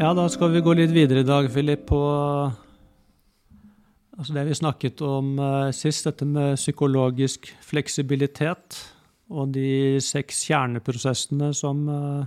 [0.00, 1.98] Ja, da skal vi gå litt videre i dag, Philip, på
[4.16, 8.78] altså det vi snakket om uh, sist, dette med psykologisk fleksibilitet
[9.32, 12.24] og de seks kjerneprosessene som, uh,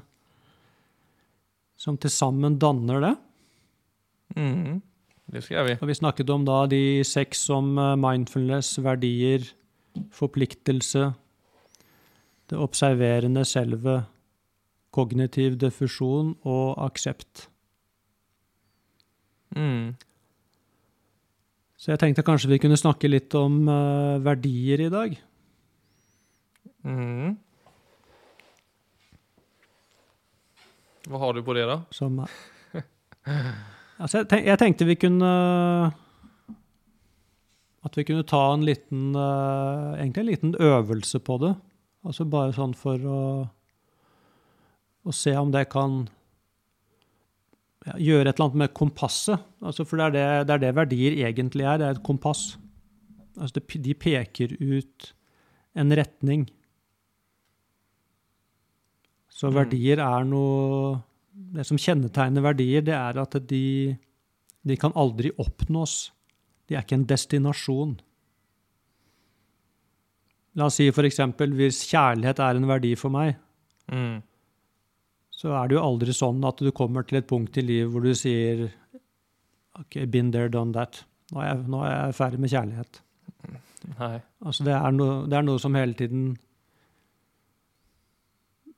[1.79, 3.13] som til sammen danner det.
[4.37, 4.81] Mm.
[5.33, 5.77] Det skal vi.
[5.81, 9.49] Og vi snakket om da de seks som uh, mindfulness, verdier,
[10.13, 11.09] forpliktelse,
[12.45, 14.03] det observerende selve,
[14.95, 17.49] kognitiv diffusjon og aksept.
[19.55, 19.95] Mm.
[21.79, 25.15] Så jeg tenkte kanskje vi kunne snakke litt om uh, verdier i dag.
[26.85, 27.35] Mm.
[31.05, 31.79] Hva har du på det, da?
[31.93, 32.17] Som,
[34.01, 35.29] altså jeg, tenk, jeg, tenkte vi kunne
[37.85, 41.53] At vi kunne ta en liten uh, Egentlig en liten øvelse på det.
[42.05, 43.21] Altså bare sånn for å,
[45.05, 46.05] å se om det kan
[47.85, 49.39] gjøre et eller annet med kompasset.
[49.61, 51.77] Altså for det er det, det er det, verdier egentlig er.
[51.77, 52.57] Det er et kompass.
[53.37, 55.13] Altså det, de peker ut
[55.75, 56.47] en retning.
[59.29, 59.55] Så Mm.
[59.59, 61.01] verdier er noe
[61.53, 63.97] Det som kjennetegner verdier, det er at de,
[64.65, 66.11] de kan aldri oppnås.
[66.69, 67.97] De er ikke en destinasjon.
[70.55, 71.17] La oss si f.eks.
[71.35, 73.35] hvis kjærlighet er en verdi for meg,
[73.91, 74.23] Mm.
[75.45, 78.01] Så er det jo aldri sånn at du kommer til et punkt i livet hvor
[78.01, 78.63] du sier
[79.77, 81.03] OK, been there, done that.
[81.29, 82.99] Nå er jeg, nå er jeg ferdig med kjærlighet.
[83.99, 84.15] Nei.
[84.41, 86.23] Altså det er, noe, det er noe som hele tiden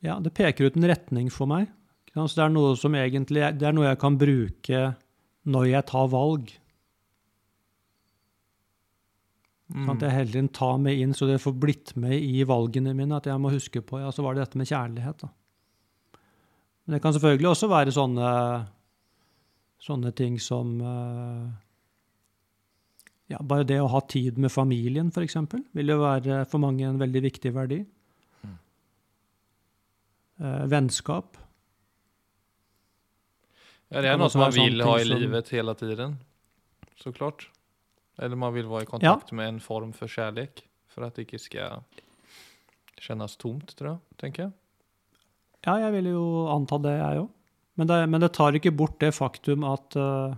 [0.04, 1.70] Ja, det peker ut en retning for meg.
[2.12, 4.84] Altså, det er noe som egentlig Det er noe jeg kan bruke
[5.48, 6.50] når jeg tar valg.
[9.72, 9.88] Mm.
[9.94, 13.16] At jeg hele tiden tar meg inn, så det får blitt med i valgene mine.
[13.16, 15.32] At jeg må huske på Ja, så var det dette med kjærlighet, da.
[16.88, 18.28] Men det kan selvfølgelig også være sånne,
[19.84, 21.48] sånne ting som eh,
[23.34, 25.36] ja, Bare det å ha tid med familien, f.eks.,
[25.76, 27.82] vil jo være for mange en veldig viktig verdi.
[28.40, 28.54] Mm.
[30.40, 31.36] Eh, vennskap.
[33.92, 36.16] Ja, det er noe som man vil ha i livet hele tiden.
[37.04, 37.50] Så klart.
[38.16, 40.64] Eller man vil være i kontakt med en form for kjærlighet.
[40.96, 41.84] For at det ikke skal
[42.96, 44.00] kjennes tomt, tror jeg.
[44.24, 44.56] tenker jeg.
[45.68, 47.32] Ja, jeg vil jo anta det, jeg òg.
[47.78, 50.34] Men, men det tar ikke bort det faktum at uh,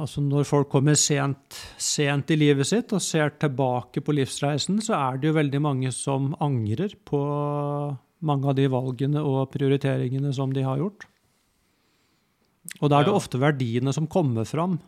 [0.00, 4.94] Altså Når folk kommer sent, sent i livet sitt og ser tilbake på livsreisen, så
[4.96, 7.20] er det jo veldig mange som angrer på
[8.24, 11.04] mange av de valgene og prioriteringene som de har gjort.
[12.80, 14.78] Og da er det ofte verdiene som kommer fram.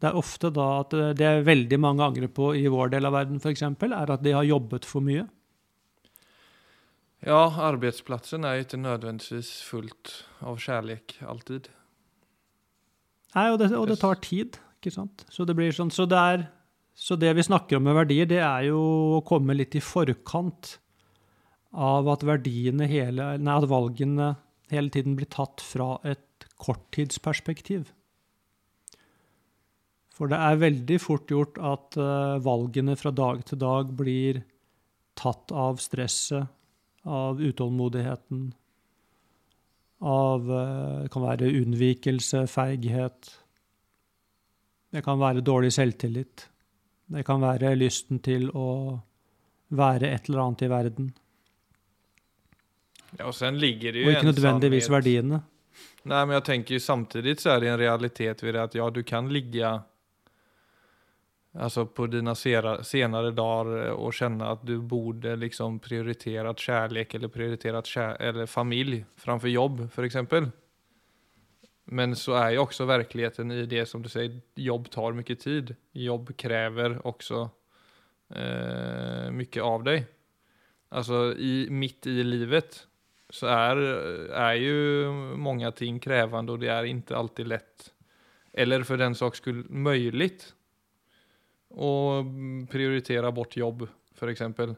[0.00, 3.16] Det er ofte da at det- det veldig mange angrer på i vår del av
[3.16, 5.26] verden, f.eks., er at de har jobbet for mye.
[7.26, 11.68] Ja, arbeidsplassen er ikke nødvendigvis fullt av kjærlighet alltid.
[13.34, 15.26] Nei, og det, og det tar tid, ikke sant?
[15.30, 16.46] Så det blir sånn, så det er,
[16.96, 18.80] så det vi snakker om med verdier, det er jo
[19.18, 20.78] å komme litt i forkant
[21.70, 24.32] av at verdiene hele, nei, at valgene
[24.72, 27.90] hele tiden blir tatt fra et korttidsperspektiv.
[30.20, 34.42] For det er veldig fort gjort at eh, valgene fra dag til dag blir
[35.20, 36.48] tatt av stresset,
[37.04, 38.52] av utålmodigheten,
[40.00, 43.30] av eh, Det kan være unnvikelse, feighet.
[44.90, 46.48] Det kan være dårlig selvtillit.
[47.10, 49.00] Det kan være lysten til å
[49.76, 51.10] være et eller annet i verden.
[53.18, 55.42] Ja, og sen ligger det Og ikke nødvendigvis verdiene.
[56.08, 58.86] Nei, men jeg tenker jo samtidig så er det en realitet ved det at ja,
[58.90, 59.80] du kan ligga
[61.52, 67.86] alltså på dina senare dagar och känna att du borde liksom prioriterat kärlek eller prioriterat
[67.86, 70.50] kär, eller familj framför jobb för exempel.
[71.84, 75.76] Men så är ju också verkligheten i det som du säger, jobb tar mycket tid.
[75.92, 77.50] Jobb kräver också
[78.34, 80.06] eh, mycket av dig.
[80.88, 82.86] Alltså i, mitt i livet
[83.30, 83.76] så är,
[84.32, 87.94] är ju många ting krävande och det är inte alltid lätt.
[88.52, 90.54] Eller för den sak skull möjligt
[91.70, 94.74] att prioritera bort jobb för exempel.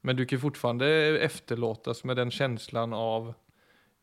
[0.00, 0.86] Men du kan fortfarande
[1.18, 3.34] efterlåtas med den känslan av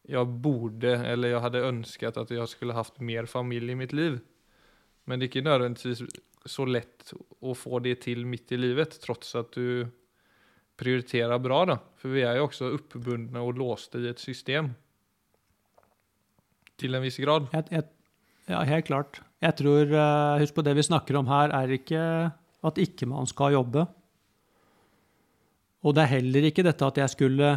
[0.02, 4.20] jag borde eller jag hade önskat att jag skulle haft mer familj i mitt liv.
[5.04, 6.02] Men det är inte nödvändigtvis
[6.46, 9.88] så lätt att få det till mitt i livet trots att du
[10.78, 11.80] prioriterar bra då.
[11.96, 14.70] För vi är ju också uppbundna och låsta i ett system.
[16.76, 17.48] Til en viss grad.
[17.54, 17.84] Jeg, jeg,
[18.52, 19.22] ja, helt klart.
[19.44, 22.32] Jeg tror, eh, Husk på det vi snakker om her, er ikke
[22.66, 23.86] at ikke man skal jobbe.
[25.86, 27.50] Og det er heller ikke dette at jeg skulle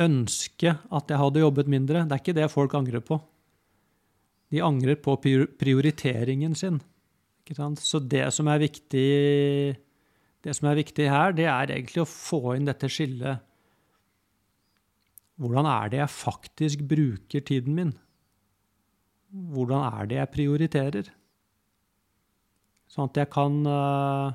[0.00, 2.04] ønske at jeg hadde jobbet mindre.
[2.06, 3.18] Det er ikke det folk angrer på.
[4.52, 6.80] De angrer på prioriteringen sin.
[7.48, 9.76] Så det som viktig
[10.42, 13.42] det som er viktig her, det er egentlig å få inn dette skillet.
[15.38, 17.92] Hvordan er det jeg faktisk bruker tiden min?
[19.30, 21.10] Hvordan er det jeg prioriterer?
[22.92, 24.32] Sånn at jeg kan uh,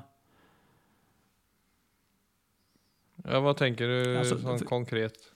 [3.28, 5.28] Ja, Hva tenker du altså, sånn konkret?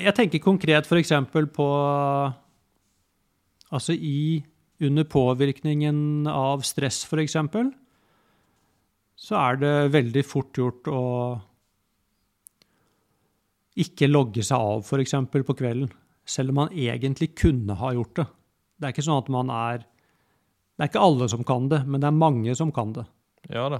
[0.00, 1.12] Jeg tenker konkret f.eks.
[1.52, 1.68] på
[3.72, 4.42] Altså i
[4.82, 7.38] Under påvirkningen av stress, f.eks.,
[9.22, 11.02] så er det veldig fort gjort å
[13.78, 15.14] ikke logge seg av, f.eks.
[15.30, 15.92] på kvelden.
[16.26, 18.26] Selv om man egentlig kunne ha gjort det.
[18.74, 19.86] Det er ikke sånn at man er
[20.82, 23.04] Det er ikke alle som kan det, men det er mange som kan det.
[23.54, 23.78] Ja da.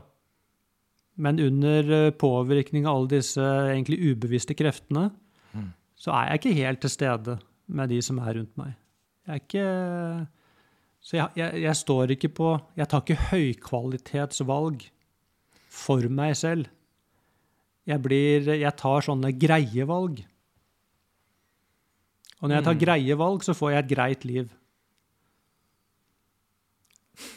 [1.18, 5.08] Men under eh, påvirkning av alle disse egentlig ubevisste kreftene,
[5.50, 5.66] mm.
[5.98, 7.34] så er jeg ikke helt til stede
[7.74, 8.78] med de som er rundt meg.
[9.26, 9.66] Jeg er ikke
[11.02, 14.86] Så jeg, jeg, jeg står ikke på Jeg tar ikke høykvalitetsvalg
[15.74, 16.70] for meg selv.
[17.82, 20.22] Jeg, blir, jeg tar sånne greie valg.
[22.38, 22.82] Og når jeg tar mm.
[22.86, 24.58] greie valg, så får jeg et greit liv.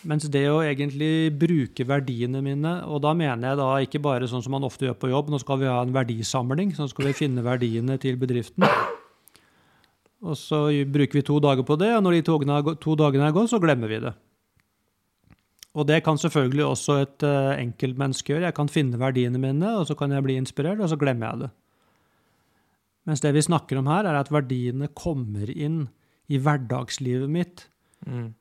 [0.07, 4.43] Mens det å egentlig bruke verdiene mine, og da mener jeg da ikke bare sånn
[4.45, 7.17] som man ofte gjør på jobb, nå skal vi ha en verdisamling, så skal vi
[7.17, 8.63] finne verdiene til bedriften.
[10.25, 12.23] Og så bruker vi to dager på det, og når de
[12.81, 14.13] to dagene er gått, så glemmer vi det.
[15.75, 18.47] Og det kan selvfølgelig også et uh, enkeltmenneske gjøre.
[18.47, 21.43] Jeg kan finne verdiene mine, og så kan jeg bli inspirert, og så glemmer jeg
[21.43, 21.51] det.
[23.05, 25.83] Mens det vi snakker om her, er at verdiene kommer inn
[26.31, 27.67] i hverdagslivet mitt.
[28.07, 28.31] Mm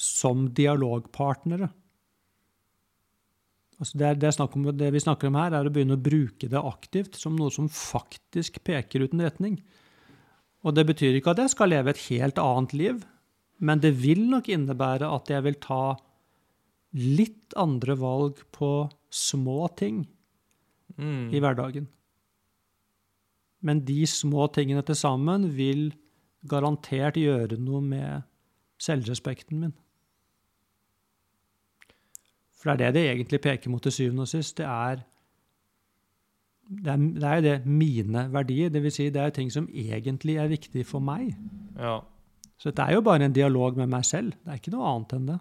[0.00, 1.70] som dialogpartnere.
[3.80, 6.60] Altså det, det, om, det, vi snakker om her, er å begynne å bruke det
[6.60, 9.58] aktivt som noe som faktisk peker ut en retning.
[10.64, 13.02] Og det betyr ikke at jeg skal leve et helt annet liv,
[13.64, 15.82] men det vil nok innebære at jeg vil ta
[16.94, 18.70] litt andre valg på
[19.14, 20.04] små ting
[20.96, 21.34] mm.
[21.34, 21.88] i hverdagen.
[23.64, 25.88] Men de små tingene til sammen vil
[26.48, 28.26] garantert gjøre noe med
[28.82, 29.74] selvrespekten min.
[32.64, 34.56] For det er det det egentlig peker mot til syvende og sist.
[34.56, 35.02] Det er
[36.64, 38.70] det er, det er jo det mine verdier.
[38.72, 41.34] Det vil si, det er jo ting som egentlig er viktig for meg.
[41.76, 41.98] Ja.
[42.56, 44.32] Så det er jo bare en dialog med meg selv.
[44.40, 45.38] Det er ikke noe annet enn det.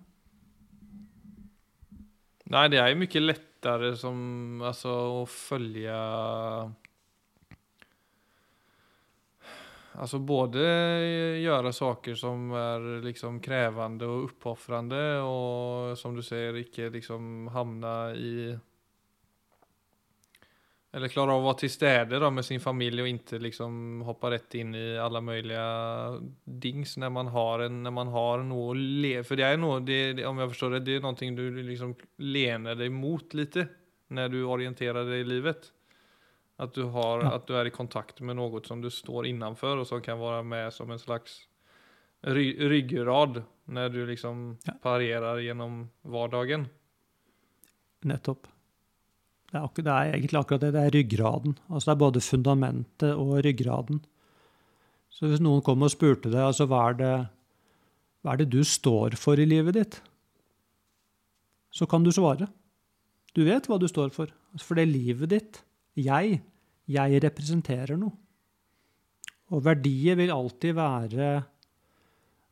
[2.52, 4.18] Nei, det er jo mye lettere som
[4.68, 5.96] Altså å følge
[9.94, 10.62] Alltså både
[11.44, 17.98] gjøre saker som er liksom krevende og uppoffrande og som du sier, ikke liksom hamna
[18.18, 18.54] i
[20.94, 24.30] eller klare av å være til stede da, med sin familie og ikke liksom hoppe
[24.30, 25.64] rett inn i alle mulige
[26.46, 29.80] dings når man har, en, når man har noe å leve For det er noe,
[29.82, 33.58] det, om jeg forstår det, det er noe du liksom lener deg mot litt
[34.14, 35.72] når du orienterer deg i livet.
[36.62, 37.34] At du, har, ja.
[37.40, 40.44] at du er i kontakt med noe som du står innenfor, og som kan være
[40.46, 41.42] med som en slags
[42.24, 43.42] ry ryggrad
[43.74, 44.76] når du liksom ja.
[44.84, 46.68] parerer gjennom hverdagen.
[48.08, 48.48] Nettopp.
[49.50, 50.72] Det er, akkurat, det er, egentlig akkurat det.
[50.74, 51.58] Det er ryggraden.
[51.70, 54.00] Altså det er både fundamentet og ryggraden.
[55.14, 57.12] Så hvis noen kom og spurte deg altså hva er, det,
[58.26, 60.00] hva er det du står for i livet ditt,
[61.74, 62.48] så kan du svare.
[63.38, 64.34] Du vet hva du står for.
[64.62, 65.62] For det livet ditt,
[66.00, 66.40] jeg,
[66.90, 68.16] jeg representerer noe.
[69.54, 71.34] Og verdier vil alltid være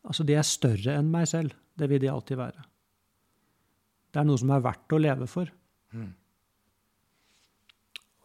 [0.01, 1.51] Altså, de er større enn meg selv.
[1.77, 2.63] Det vil de alltid være.
[4.09, 5.51] Det er noe som er verdt å leve for.
[5.93, 6.07] Mm.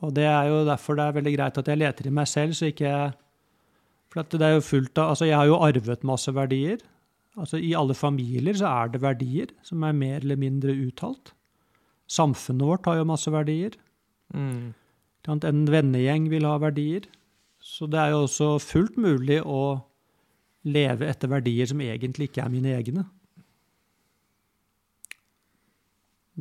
[0.01, 2.57] Og det er jo derfor det er veldig greit at jeg leter i meg selv,
[2.57, 3.15] så ikke jeg
[4.13, 6.81] For det er jo fullt av Altså, jeg har jo arvet masse verdier.
[7.37, 11.35] Altså, I alle familier så er det verdier som er mer eller mindre uttalt.
[12.09, 13.77] Samfunnet vårt har jo masse verdier.
[14.33, 14.73] Mm.
[15.27, 17.07] En vennegjeng vil ha verdier.
[17.59, 19.83] Så det er jo også fullt mulig å
[20.67, 23.07] leve etter verdier som egentlig ikke er mine egne.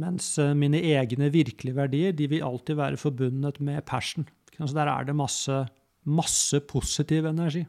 [0.02, 4.28] Mens eh, mine egne virkelige verdier de vil alltid være forbundet med passion.
[4.56, 5.66] Så der er det masse,
[6.04, 7.66] masse positiv energi.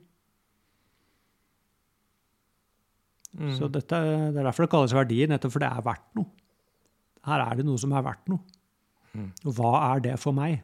[3.36, 3.52] Mm.
[3.52, 3.96] Så dette,
[4.32, 6.30] Det er derfor det kalles verdier, nettopp for det er verdt noe.
[7.26, 8.40] Her er det noe som er verdt noe.
[9.12, 9.30] Mm.
[9.44, 10.62] Og hva er det for meg?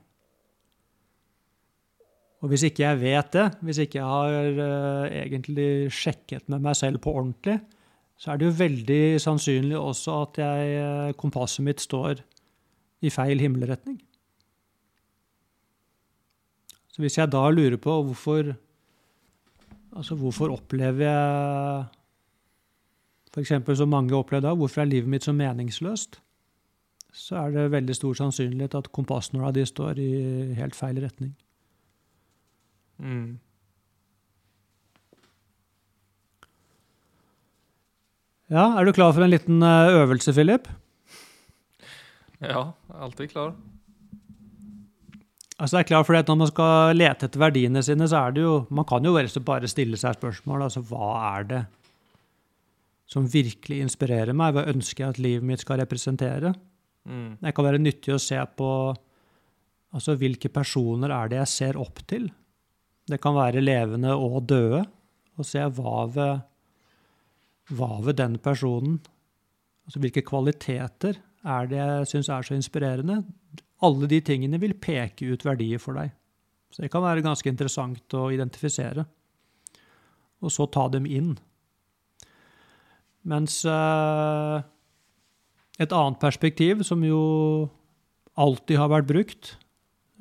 [2.43, 6.75] Og hvis ikke jeg vet det, hvis ikke jeg har uh, egentlig sjekket med meg
[6.79, 7.61] selv på ordentlig,
[8.19, 12.25] så er det jo veldig sannsynlig også at jeg, uh, kompasset mitt står
[13.03, 14.01] i feil himmelretning.
[16.93, 18.55] Så hvis jeg da lurer på hvorfor
[19.93, 21.83] Altså hvorfor opplever jeg
[23.35, 23.51] f.eks.
[23.77, 26.17] som mange opplever da, hvorfor er livet mitt så meningsløst?
[27.13, 30.13] Så er det veldig stor sannsynlighet at kompassnåla di står i
[30.57, 31.35] helt feil retning.
[33.03, 33.41] Mm.
[38.53, 40.69] Ja, er du klar for en liten eh, øvelse, Philip?
[42.43, 43.55] Ja, alltid klar.
[45.63, 48.43] Altså det er klart, for Når man skal lete etter verdiene sine, så er det
[48.43, 49.15] jo Man kan jo
[49.47, 50.63] bare stille seg spørsmål.
[50.63, 51.63] Altså, hva er det
[53.07, 54.55] som virkelig inspirerer meg?
[54.55, 56.55] Hva ønsker jeg at livet mitt skal representere?
[57.05, 57.39] Mm.
[57.41, 58.69] Det kan være nyttig å se på
[59.93, 62.31] altså, hvilke personer er det jeg ser opp til.
[63.11, 64.85] Det kan være levende og døde.
[65.41, 66.43] Og se hva ved,
[67.73, 69.01] hva ved den personen
[69.83, 73.17] altså Hvilke kvaliteter er det jeg syns er så inspirerende?
[73.83, 76.13] Alle de tingene vil peke ut verdier for deg.
[76.71, 79.05] Så det kan være ganske interessant å identifisere.
[80.43, 81.35] Og så ta dem inn.
[83.29, 84.63] Mens eh,
[85.83, 87.21] et annet perspektiv, som jo
[88.39, 89.53] alltid har vært brukt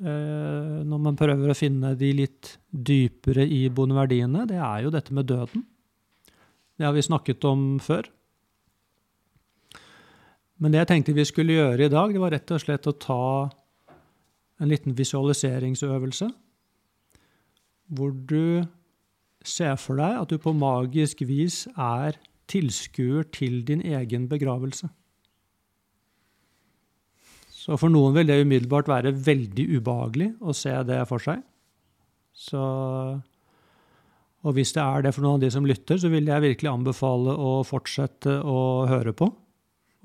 [0.00, 5.28] når man prøver å finne de litt dypere iboende verdiene, det er jo dette med
[5.28, 5.66] døden.
[6.78, 8.08] Det har vi snakket om før.
[10.62, 12.94] Men det jeg tenkte vi skulle gjøre i dag, det var rett og slett å
[12.94, 13.24] ta
[14.62, 16.28] en liten visualiseringsøvelse.
[17.92, 18.62] Hvor du
[19.44, 22.18] ser for deg at du på magisk vis er
[22.50, 24.86] tilskuer til din egen begravelse.
[27.62, 31.44] Så for noen vil det umiddelbart være veldig ubehagelig å se det for seg.
[32.34, 32.62] Så,
[34.42, 36.72] og hvis det er det for noen av de som lytter, så vil jeg virkelig
[36.72, 38.58] anbefale å fortsette å
[38.90, 39.30] høre på.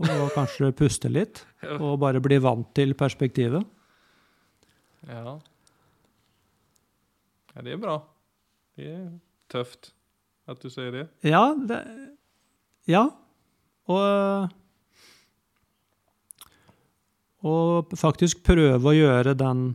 [0.06, 1.42] Og kanskje puste litt,
[1.80, 3.66] og bare bli vant til perspektivet.
[5.08, 5.40] Ja.
[7.56, 7.64] ja.
[7.66, 7.98] Det er bra.
[8.78, 9.08] Det er
[9.50, 9.96] tøft
[10.46, 11.08] at du sier det.
[11.26, 11.82] Ja, det,
[12.86, 13.08] ja.
[13.90, 14.54] Og
[17.46, 19.70] Og faktisk prøve å gjøre den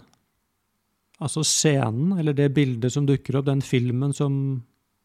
[1.22, 4.32] Altså scenen, eller det bildet som dukker opp, den filmen som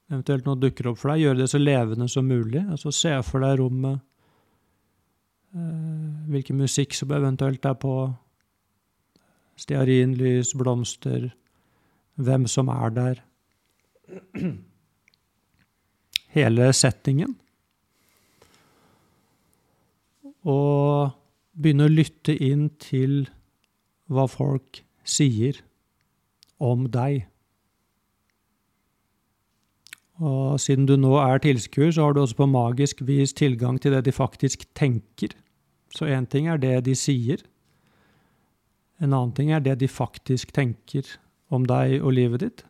[0.10, 2.64] eventuelt nå dukker opp for deg, gjøre det så levende som mulig.
[2.64, 4.00] Altså se for deg rommet,
[5.54, 7.94] eh, hvilken musikk som eventuelt er på,
[9.62, 11.30] stearinlys, blomster,
[12.18, 13.22] hvem som er der.
[16.38, 17.38] Hele settingen.
[20.48, 20.77] Og
[21.58, 23.26] begynne å lytte inn til
[24.08, 25.60] hva folk sier
[26.64, 27.26] om deg.
[30.18, 33.94] Og siden du nå er tilskuer, så har du også på magisk vis tilgang til
[33.94, 35.36] det de faktisk tenker.
[35.94, 37.44] Så én ting er det de sier.
[38.98, 41.06] En annen ting er det de faktisk tenker
[41.54, 42.66] om deg og livet ditt.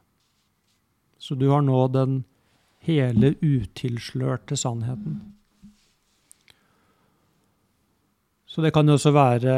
[1.17, 2.25] Så du har nå den
[2.84, 5.37] hele utilslørte sannheten.
[8.58, 9.56] Så det kan jo også være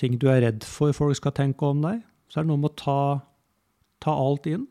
[0.00, 1.98] ting du er redd for folk skal tenke om deg.
[2.32, 3.00] Så er det noe med å ta,
[4.00, 4.62] ta alt inn.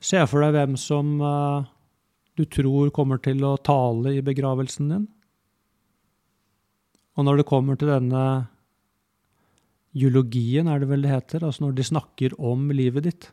[0.00, 1.68] Se for deg hvem som uh,
[2.40, 5.04] du tror kommer til å tale i begravelsen din.
[7.20, 8.24] Og når det kommer til denne
[9.92, 13.28] geologien, er det vel det heter, altså når de snakker om livet ditt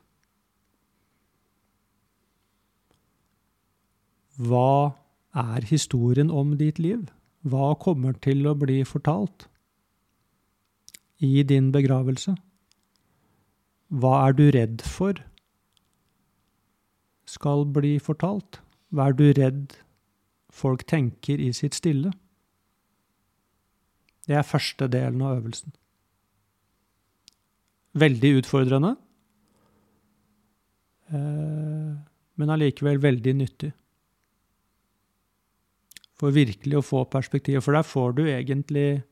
[4.43, 4.91] Hva
[5.33, 7.07] er historien om ditt liv?
[7.43, 9.47] Hva kommer til å bli fortalt
[11.23, 12.35] i din begravelse?
[13.93, 15.19] Hva er du redd for
[17.29, 18.61] skal bli fortalt?
[18.93, 19.77] Hva er du redd
[20.53, 22.13] folk tenker i sitt stille?
[24.23, 25.73] Det er første delen av øvelsen.
[27.99, 28.95] Veldig utfordrende,
[31.13, 31.91] eh,
[32.35, 33.73] men allikevel veldig nyttig
[36.19, 37.61] for virkelig å få perspektiv.
[37.65, 39.03] For der får du egentlig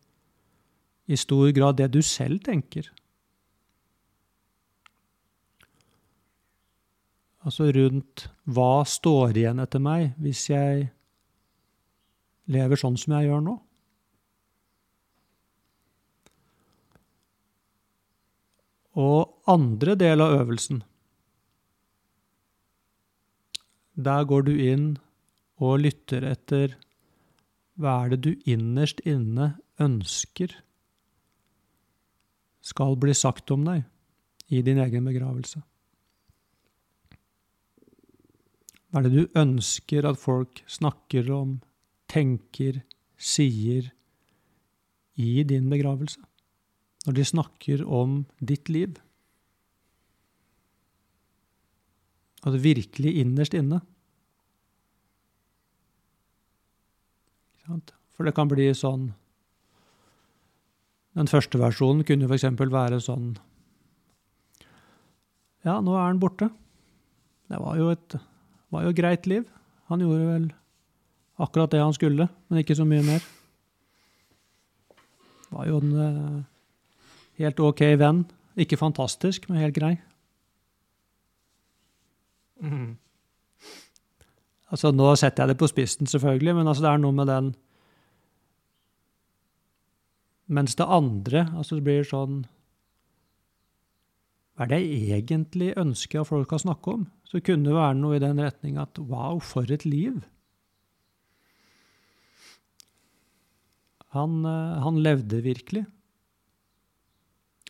[1.12, 2.88] i stor grad det du selv tenker.
[7.42, 10.92] Altså rundt hva står igjen etter meg hvis jeg
[12.52, 13.58] lever sånn som jeg gjør nå?
[19.02, 20.82] Og andre del av øvelsen
[24.02, 24.86] Der går du inn
[25.62, 26.76] og lytter etter
[27.82, 30.54] hva er det du innerst inne ønsker
[32.62, 33.84] skal bli sagt om deg
[34.54, 35.64] i din egen begravelse?
[38.92, 41.60] Hva er det du ønsker at folk snakker om,
[42.12, 42.84] tenker,
[43.18, 43.88] sier
[45.16, 46.22] i din begravelse?
[47.06, 48.98] når de snakker om ditt liv.
[52.46, 53.82] At virkelig innerst inne.
[58.16, 59.12] For det kan bli sånn
[61.18, 62.48] Den første versjonen kunne f.eks.
[62.60, 63.34] være sånn
[65.66, 66.50] Ja, nå er han borte.
[67.52, 68.16] Det var jo et
[68.72, 69.44] var jo greit liv.
[69.92, 70.48] Han gjorde vel
[71.42, 73.26] akkurat det han skulle, men ikke så mye mer.
[75.52, 76.38] Var jo en uh,
[77.42, 78.24] helt OK venn.
[78.60, 79.94] Ikke fantastisk, men helt grei.
[82.62, 82.96] Mm.
[84.72, 87.52] Altså, nå setter jeg det på spissen, selvfølgelig, men altså, det er noe med den
[90.52, 92.42] Mens det andre altså det blir sånn
[94.56, 97.06] Hva er det jeg egentlig ønsker at folk skal snakke om?
[97.24, 100.20] Så kunne det være noe i den retning at wow, for et liv!
[104.12, 105.86] Han, eh, han levde virkelig.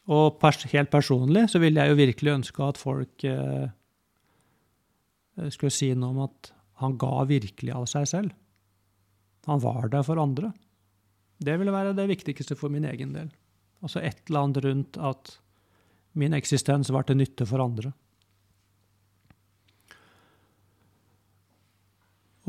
[0.10, 3.70] Og pers helt personlig så ville jeg jo virkelig ønske at folk eh,
[5.54, 6.52] skulle si noe om at
[6.82, 8.34] han ga virkelig av seg selv.
[9.50, 10.52] Han var der for andre.
[11.42, 13.32] Det ville være det viktigste for min egen del.
[13.82, 15.36] Altså et eller annet rundt at
[16.18, 17.94] min eksistens var til nytte for andre.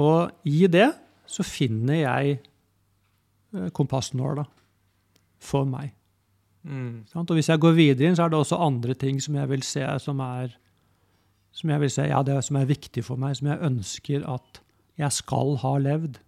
[0.02, 0.88] Og i det
[1.28, 4.44] så finner jeg eh, kompassnåla
[5.42, 5.92] for meg.
[6.62, 7.04] Mm.
[7.18, 9.64] Og hvis jeg går videre inn, så er det også andre ting som jeg vil
[9.66, 10.54] se som er
[11.52, 14.62] som jeg vil si ja, det som er viktig for meg, som jeg ønsker at
[15.00, 16.18] jeg skal ha levd,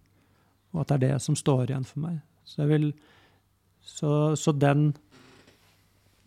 [0.73, 2.19] og at det er det som står igjen for meg.
[2.45, 2.87] Så, jeg vil,
[3.81, 4.91] så, så den,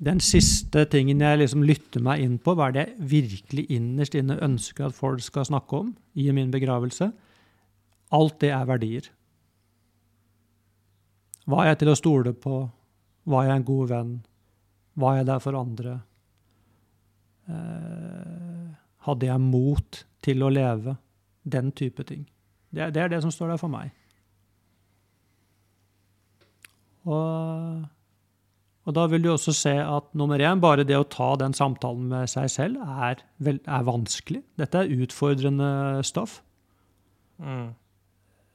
[0.02, 4.18] den siste tingen jeg liksom lytter meg inn på, hva er det jeg virkelig innerst
[4.18, 7.12] inne ønsker at folk skal snakke om i min begravelse?
[8.14, 9.10] Alt det er verdier.
[11.48, 12.60] Hva er jeg til å stole på?
[13.28, 14.14] Var jeg en god venn?
[14.98, 15.98] Var jeg der for andre?
[17.48, 18.57] Eh,
[19.08, 20.98] hadde jeg mot til å leve?
[21.48, 22.26] Den type ting.
[22.68, 23.94] Det, det er det som står der for meg.
[27.08, 27.86] Og,
[28.84, 32.10] og, da vil du også se at nummer én, bare det å ta den samtalen
[32.12, 34.42] med seg selv, er, vel, er vanskelig.
[34.60, 35.70] Dette er utfordrende
[36.06, 36.42] stoff.
[37.40, 37.70] Mm.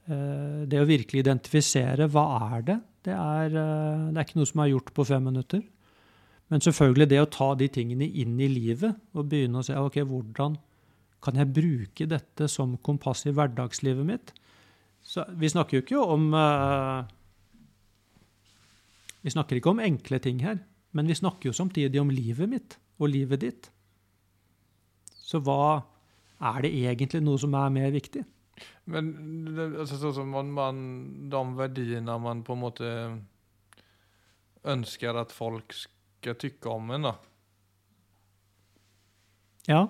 [0.04, 4.50] Eh, det å virkelig identifisere hva er det, det er, eh, det er ikke noe
[4.50, 5.64] som er gjort på fem minutter.
[6.54, 9.96] Men selvfølgelig det å ta de tingene inn i livet og begynne å se ok,
[10.06, 10.52] hvordan
[11.24, 14.28] kan jeg bruke dette som kompass i hverdagslivet mitt?
[15.02, 17.02] Så vi snakker jo ikke om uh,
[19.24, 20.60] Vi snakker ikke om enkle ting her,
[20.94, 23.66] men vi snakker jo samtidig om livet mitt og livet ditt.
[25.10, 25.82] Så hva
[26.38, 28.22] er det egentlig noe som er mer viktig?
[28.94, 29.10] Men
[29.56, 30.78] altså, sånn som man, man,
[31.34, 32.94] de verdiene man på en måte
[34.70, 35.94] ønsker at folk skal
[36.32, 37.14] tykke om en, da.
[39.68, 39.84] Ja.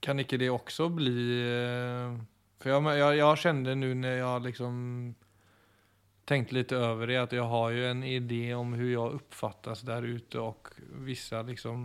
[0.00, 2.16] Kan ikke det også bli eh,
[2.62, 4.76] For jeg, jeg, jeg kjente nå når jeg liksom
[6.26, 10.06] tenkte litt over det, at jeg har jo en idé om hvordan jeg oppfattes der
[10.06, 10.72] ute, og
[11.06, 11.84] visse liksom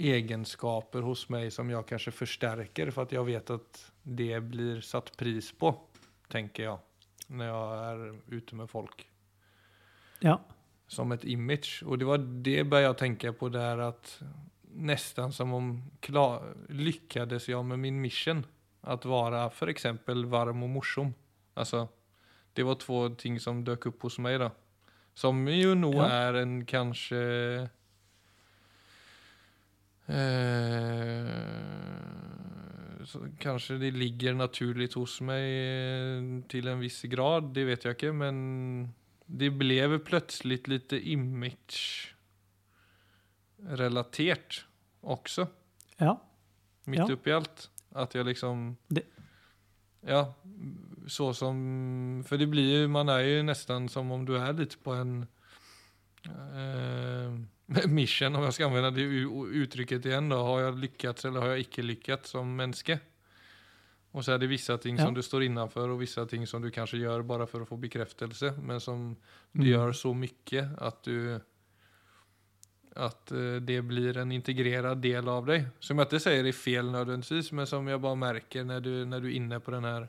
[0.00, 5.12] egenskaper hos meg som jeg kanskje forsterker, for at jeg vet at det blir satt
[5.20, 5.74] pris på,
[6.32, 6.78] tenker jeg,
[7.28, 9.04] når jeg er ute med folk.
[10.24, 10.38] Ja.
[10.90, 11.84] Som et image.
[11.86, 14.16] Og det var det började jeg tenke på der, at
[14.74, 15.68] nesten som om
[16.02, 18.44] klar, lyckades jag med min mission
[18.80, 21.14] att vara för exempel varm och morsom.
[21.54, 21.88] Alltså,
[22.54, 24.50] det var två ting som dök upp hos meg da.
[25.14, 26.08] Som jo nå Ja.
[26.08, 27.68] er en kanskje
[30.06, 31.30] eh,
[33.04, 37.96] så kanskje det ligger naturlig hos meg eh, til en viss grad, det vet jeg
[37.98, 38.40] ikke, men
[39.30, 40.92] det ble plutselig litt
[43.60, 44.62] image-relatert
[45.02, 45.48] også,
[46.00, 46.16] Ja.
[46.86, 47.14] midt Ja.
[47.14, 47.68] oppi alt.
[47.94, 49.06] At jeg liksom Det-
[50.06, 50.32] Ja,
[51.06, 54.76] så som For det blir jo Man er jo nesten som om du er litt
[54.82, 55.28] på en
[56.24, 57.30] eh,
[57.88, 60.28] mission, om jeg skal anvende det uttrykket igjen.
[60.30, 63.00] da Har jeg lykkes eller har jeg ikke lykkes som menneske?
[64.12, 65.04] Og så er det visse ting Ja.
[65.04, 67.76] som du står innenfor, og visse ting som du kanskje gjør bare for å få
[67.80, 69.16] bekreftelse, men som
[69.54, 69.66] du Mm.
[69.70, 71.40] gjør så mye at du
[72.96, 75.64] at eh, det blir en integrerad del av deg.
[75.80, 79.20] Som jeg ikke sier er fel nødvendigvis, men som jeg bare merker når du, når
[79.22, 80.08] du er inne på den her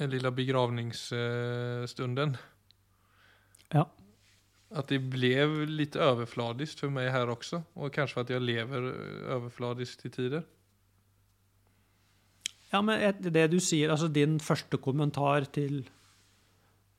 [0.00, 2.36] eh, begravningsstunden.
[3.72, 3.84] Ja.
[4.70, 5.32] At det ble
[5.66, 7.62] litt overfladisk for meg her også.
[7.76, 10.44] Og kanskje for at jeg lever eh, overfladisk til tider.
[12.70, 15.82] Ja, men det du sier, altså din første kommentar til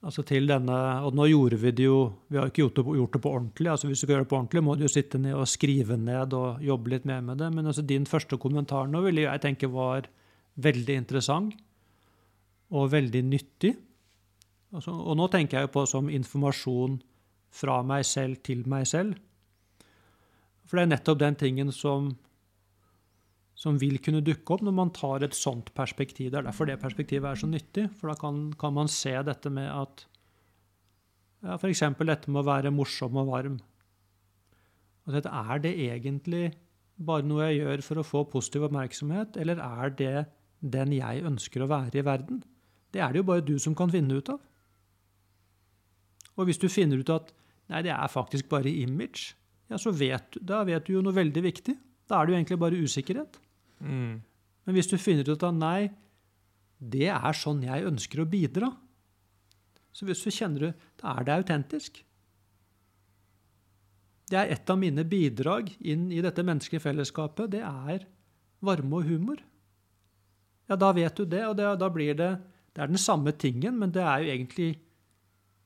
[0.02, 1.98] Altså til denne, og nå gjorde vi det jo
[2.34, 3.68] Vi har ikke gjort det, gjort det på ordentlig.
[3.70, 5.98] altså Hvis du skal gjøre det på ordentlig, må du jo sitte ned og skrive
[5.98, 7.52] ned og jobbe litt mer med det.
[7.54, 10.10] Men altså din første kommentar nå ville jeg tenke var
[10.58, 11.54] veldig interessant
[12.72, 13.76] og veldig nyttig.
[14.74, 16.98] Altså, og nå tenker jeg jo på som informasjon
[17.52, 19.20] fra meg selv til meg selv.
[20.66, 22.14] For det er nettopp den tingen som,
[23.62, 26.32] som vil kunne dukke opp når man tar et sånt perspektiv.
[26.32, 27.86] Det er derfor det perspektivet er så nyttig.
[28.00, 30.06] For da kan, kan man se dette med at
[31.45, 31.84] ja, F.eks.
[32.02, 33.60] dette med å være morsom og varm.
[35.06, 36.47] Og dette, er det egentlig
[37.02, 40.15] bare noe jeg gjør for å få positiv oppmerksomhet, eller er det
[40.62, 42.41] den jeg ønsker å være i verden?
[42.93, 44.41] Det er det jo bare du som kan finne ut av.
[46.38, 47.30] Og hvis du finner ut at
[47.69, 49.36] nei, det er faktisk bare image,
[49.71, 51.78] ja, så vet, da vet du jo noe veldig viktig.
[52.10, 53.39] Da er det jo egentlig bare usikkerhet.
[53.82, 54.22] Mm.
[54.65, 55.89] Men hvis du finner ut at nei,
[56.82, 58.72] det er sånn jeg ønsker å bidra,
[59.91, 62.00] så hvis du kjenner du, da er det autentisk.
[64.32, 67.52] Det er et av mine bidrag inn i dette menneskelige fellesskapet.
[67.52, 68.06] Det er
[68.63, 69.41] varme og humor.
[70.72, 72.32] Ja, da vet du det, og det, da blir det
[72.72, 74.70] Det er den samme tingen, men det er jo egentlig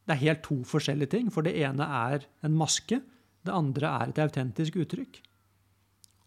[0.08, 1.30] Det er helt to forskjellige ting.
[1.30, 3.01] For det ene er en maske,
[3.45, 5.21] det andre er et autentisk uttrykk.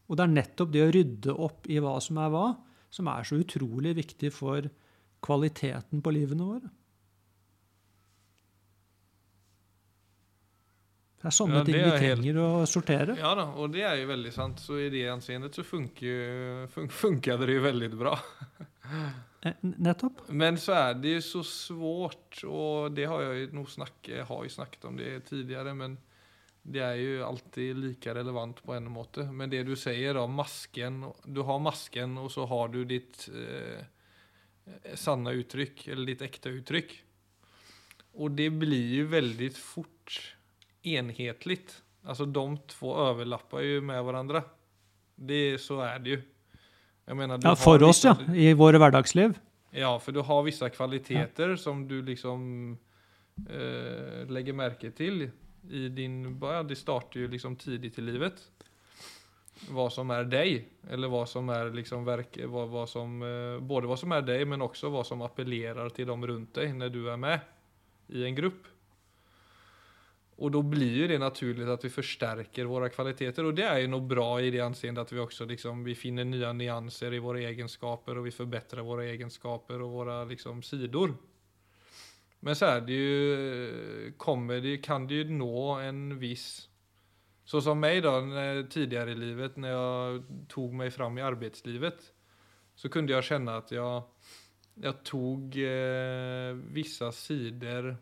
[0.08, 2.46] Og det er nettopp det å rydde opp i hva som er hva,
[2.90, 4.68] som er så utrolig viktig for
[5.24, 6.70] kvaliteten på livene våre.
[11.18, 13.16] Det er sånne Ja, det ting vi trenger helt- å sortere.
[13.18, 14.60] Ja da, og det er jo veldig sant.
[14.62, 18.18] Så i det anseendet så funker, fun funker det jo veldig bra.
[19.46, 20.24] Eh, Nettopp.
[20.34, 24.50] Men så er det jo så svårt, og det har jeg jo snakket, har jo
[24.50, 25.94] snakket om det tidligere, men
[26.62, 29.24] det er jo alltid like relevant på en måte.
[29.32, 33.84] Men det du sier da, masken, du har masken og så har du ditt eh,
[34.98, 36.94] sanne uttrykk, eller ditt ekte uttrykk.
[38.18, 40.18] Og det blir jo veldig fort
[40.86, 41.62] enhetlig.
[42.08, 44.42] Altså de to overlapper jo med hverandre.
[45.18, 46.24] Det, så er det jo.
[47.08, 48.12] Mener, Ja, for oss, ja.
[48.36, 49.38] I våre hverdagsliv.
[49.72, 52.42] Ja, for du har visse kvaliteter som du liksom
[53.48, 55.30] eh, legger merke till
[55.70, 58.50] i din, början, det startar ju liksom tidigt i livet.
[59.70, 63.86] Vad som är dig, eller vad som är liksom verk, vad, vad som, eh, både
[63.86, 67.10] vad som är dig men också vad som appellerar till dem runt dig när du
[67.10, 67.40] är med
[68.06, 68.62] i en grupp.
[70.36, 73.86] Och då blir ju det naturligt att vi förstärker våra kvaliteter och det är ju
[73.86, 77.40] nog bra i det anseende att vi också liksom, vi finner nya nyanser i våra
[77.40, 81.14] egenskaper och vi förbättrar våra egenskaper och våra liksom sidor.
[82.46, 86.68] Men så er det jo kommer det, kan det jo nå en viss,
[87.48, 88.18] så som meg, da,
[88.68, 92.02] tidligere i livet når jeg tog meg fram i arbeidslivet,
[92.78, 94.02] så kunne jeg kjenne at jeg,
[94.84, 97.94] jeg tog eh, vissa sider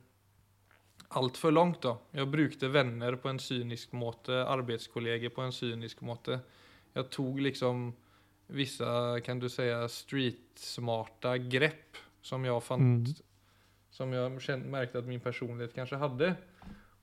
[1.16, 1.80] altfor langt.
[1.86, 1.94] da.
[2.18, 6.40] Jeg brukte vänner på en synisk måte, arbeidskolleger på en synisk måte.
[6.96, 7.86] Jeg tog liksom
[8.52, 13.25] vissa, kan du si, street-smarta grepp som jeg fant Mm.
[13.96, 16.34] Som jag kände, märkte att min personlighet kanske hade.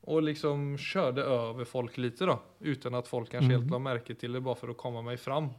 [0.02, 3.62] Och liksom körde över folk lite då, utan att folk kanske Mm.
[3.62, 5.50] helt la märke till det bara för att komma mig fram.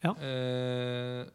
[0.00, 0.22] Ja.
[0.22, 1.26] Eh,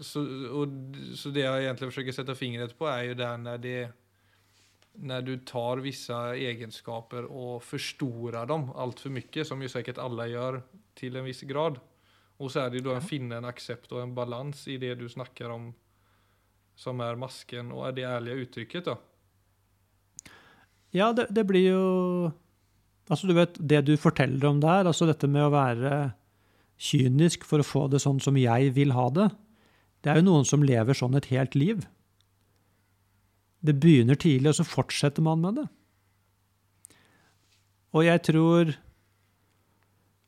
[0.00, 0.68] så, och,
[1.14, 3.88] så det jag egentligen försöker sätta fingret på är ju där när det
[4.92, 10.26] när du tar vissa egenskaper och förstorar dem allt för mycket, som ju säkert alla
[10.26, 10.62] gör
[10.94, 11.80] till en viss grad.
[12.36, 14.94] Och så är det ju då en finna en accept och en balans i det
[14.94, 15.74] du snackar om
[16.76, 18.96] som er masken og er det ærlige uttrykket, da.
[20.94, 21.86] Ja, det, det blir jo
[23.06, 25.90] Altså, du vet, det du forteller om der, altså dette med å være
[26.82, 29.28] kynisk for å få det sånn som jeg vil ha det,
[30.02, 31.84] det er jo noen som lever sånn et helt liv.
[33.62, 35.68] Det begynner tidlig, og så fortsetter man med det.
[37.94, 38.74] Og jeg tror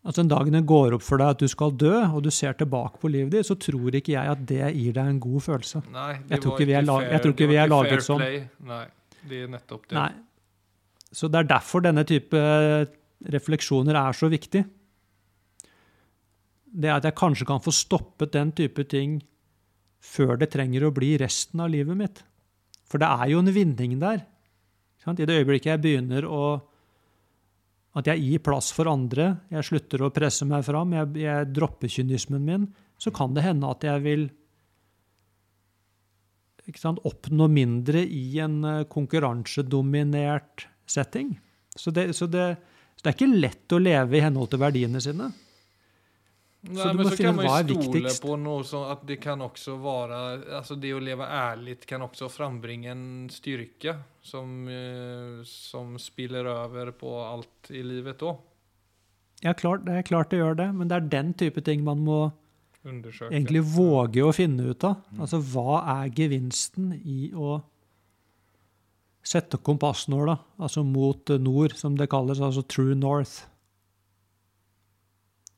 [0.06, 2.54] Altså, den dagen det går opp for deg at du skal dø, og du ser
[2.56, 5.82] tilbake på livet ditt, så tror ikke jeg at det gir deg en god følelse.
[5.92, 8.18] Nei, det Jag tror ikke vi inte lag- fair- inte det vi er laget sånn.
[8.22, 8.86] Nei,
[9.26, 9.42] play.
[9.42, 9.94] er nettopp det.
[9.98, 10.12] Nei.
[11.12, 12.88] Så det er derfor denne type
[13.34, 14.64] refleksjoner er så viktig.
[16.78, 19.22] Det er at jeg kanskje kan få stoppet den type ting
[20.04, 22.22] før det trenger å bli resten av livet mitt.
[22.88, 24.24] For det er jo en vinning der.
[25.08, 26.60] I det øyeblikket jeg begynner å
[27.98, 31.90] At jeg gir plass for andre, jeg slutter å presse meg fram, jeg, jeg dropper
[31.90, 34.28] kynismen min, så kan det hende at jeg vil
[36.76, 41.32] sant, oppnå mindre i en eh, konkurransedominert setting.
[41.74, 42.46] Så det, så, det,
[42.96, 45.30] så det er ikke lett å leve i henhold til verdiene sine.
[46.66, 48.20] Nei, du men må så finne hva er viktigst.
[48.24, 50.16] på noe som at det kan også være
[50.58, 53.94] Alltså det å leve ærlig kan også frambringe en styrke
[54.26, 58.40] som, eh, som spiller over på alt i livet òg.
[59.44, 62.02] Ja, klart, det er klart det gjør det, men det er den type ting man
[62.02, 62.32] må
[62.84, 63.30] Undersøke.
[63.30, 64.96] egentlig våge å finne ut av.
[65.16, 67.60] Altså, hva er gevinsten i å
[69.22, 73.44] sette kompassnåla, altså mot nord, som det kalles, altså true north?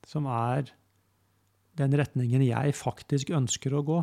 [0.05, 0.69] Som er
[1.79, 3.99] den retningen jeg faktisk ønsker å gå.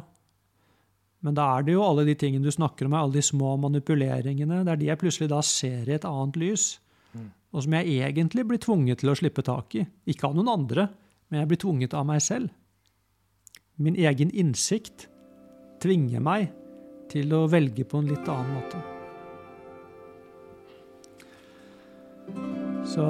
[1.26, 4.62] Men da er det jo alle de tingene du snakker om, alle de små manipuleringene.
[4.64, 6.68] Det er de jeg plutselig da ser i et annet lys.
[7.12, 7.30] Mm.
[7.54, 9.86] Og som jeg egentlig blir tvunget til å slippe tak i.
[10.10, 10.86] Ikke av noen andre,
[11.28, 12.52] men jeg blir tvunget av meg selv.
[13.78, 15.08] Min egen innsikt
[15.82, 16.52] tvinger meg
[17.10, 18.86] til å velge på en litt annen måte.
[22.88, 23.04] Så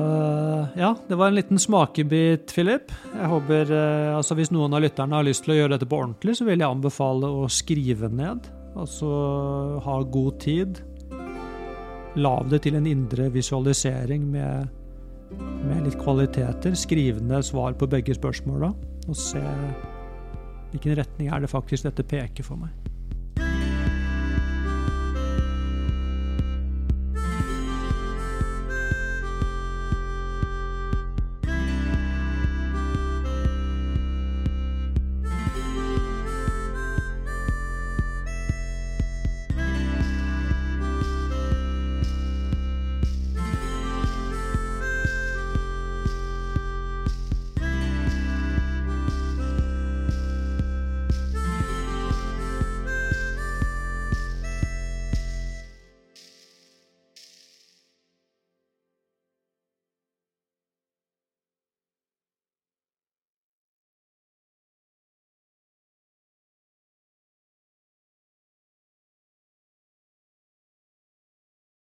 [0.75, 2.91] ja, det var en liten smakebit, Philip.
[3.15, 6.01] Jeg håper, eh, altså Hvis noen av lytterne har lyst til å gjøre dette på
[6.01, 8.49] ordentlig, så vil jeg anbefale å skrive ned.
[8.79, 9.11] Altså
[9.85, 10.83] ha god tid.
[12.19, 14.75] Lav det til en indre visualisering med,
[15.39, 16.75] med litt kvaliteter.
[16.75, 18.73] Skriv ned svar på begge spørsmåla,
[19.07, 19.45] og se
[20.73, 22.88] hvilken retning er det faktisk dette peker for meg.